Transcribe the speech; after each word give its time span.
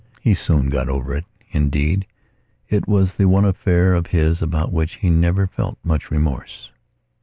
He 0.19 0.33
soon 0.33 0.69
got 0.69 0.89
over 0.89 1.13
it. 1.15 1.25
Indeed, 1.51 2.07
it 2.69 2.87
was 2.87 3.13
the 3.13 3.27
one 3.27 3.45
affair 3.45 3.93
of 3.93 4.07
his 4.07 4.41
about 4.41 4.73
which 4.73 4.93
he 4.95 5.11
never 5.11 5.45
felt 5.45 5.77
much 5.83 6.09
remorse. 6.09 6.71